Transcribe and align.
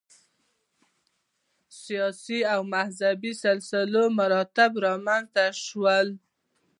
سیاسي 1.83 2.39
او 2.53 2.61
مذهبي 2.75 3.31
سلسله 3.43 4.01
مراتب 4.17 4.71
رامنځته 4.85 5.45
شول. 5.65 6.07